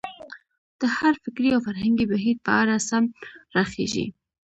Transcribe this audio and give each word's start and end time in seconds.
د 0.79 0.81
هر 0.97 1.13
فکري 1.23 1.49
او 1.55 1.61
فرهنګي 1.67 2.05
بهیر 2.11 2.37
په 2.45 2.51
اړه 2.61 2.75
سم 2.89 3.03
راخېژي. 3.57 4.05